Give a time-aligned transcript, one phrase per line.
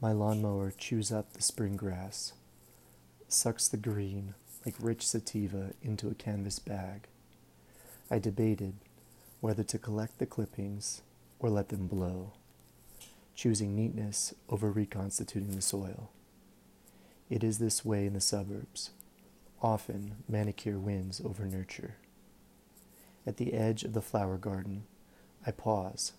[0.00, 2.32] My lawnmower chews up the spring grass,
[3.26, 4.34] sucks the green
[4.64, 7.08] like rich sativa into a canvas bag.
[8.08, 8.74] I debated
[9.40, 11.02] whether to collect the clippings
[11.40, 12.32] or let them blow,
[13.34, 16.10] choosing neatness over reconstituting the soil.
[17.28, 18.90] It is this way in the suburbs.
[19.60, 21.96] Often, manicure wins over nurture.
[23.26, 24.84] At the edge of the flower garden,
[25.44, 26.12] I pause,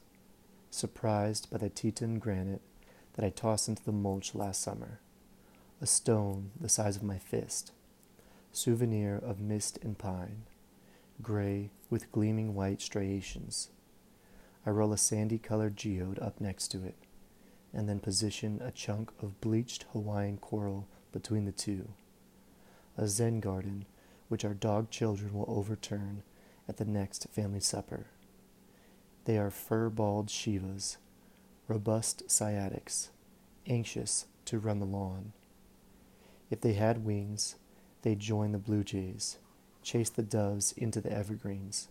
[0.69, 2.61] surprised by the Teton granite
[3.19, 5.01] that I tossed into the mulch last summer,
[5.81, 7.73] a stone the size of my fist,
[8.53, 10.43] souvenir of mist and pine,
[11.21, 13.71] gray with gleaming white striations.
[14.65, 16.95] I roll a sandy colored geode up next to it,
[17.73, 21.89] and then position a chunk of bleached Hawaiian coral between the two.
[22.97, 23.85] A Zen garden
[24.29, 26.23] which our dog children will overturn
[26.69, 28.05] at the next family supper.
[29.25, 30.95] They are fur balled Shivas,
[31.69, 33.09] robust sciatics,
[33.67, 35.31] anxious to run the lawn.
[36.49, 37.55] If they had wings,
[38.01, 39.37] they'd join the blue jays,
[39.83, 41.87] chase the doves into the evergreens,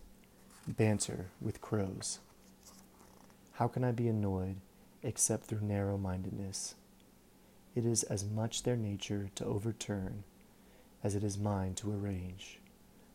[0.67, 2.19] banter with crows.
[3.53, 4.57] How can I be annoyed
[5.01, 6.75] except through narrow mindedness?
[7.73, 10.25] It is as much their nature to overturn
[11.01, 12.59] as it is mine to arrange,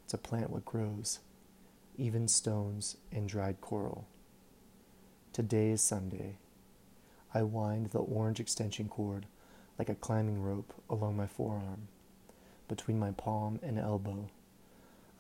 [0.09, 1.19] to plant what grows,
[1.99, 4.07] even stones and dried coral.
[5.35, 6.39] Today is Sunday.
[7.35, 9.27] I wind the orange extension cord
[9.77, 11.89] like a climbing rope along my forearm,
[12.69, 14.31] between my palm and elbow,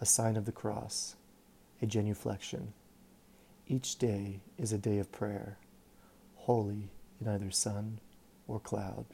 [0.00, 1.16] a sign of the cross,
[1.82, 2.68] a genuflection.
[3.66, 5.58] Each day is a day of prayer,
[6.36, 7.98] holy in either sun
[8.46, 9.06] or cloud.